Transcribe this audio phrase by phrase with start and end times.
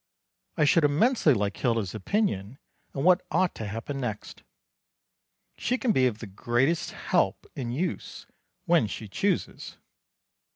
[0.57, 2.57] I should immensely like Hilda's opinion
[2.95, 4.41] on what ought to happen next.
[5.59, 8.25] She can be of the greatest help and use
[8.65, 9.77] when she chooses.